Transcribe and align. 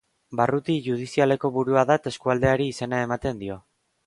Barruti 0.39 0.77
judizialeko 0.85 1.51
burua 1.57 1.83
da 1.91 1.99
eta 2.01 2.15
eskualdeari 2.15 2.71
izena 2.75 3.05
ematen 3.09 3.45
dio. 3.47 3.61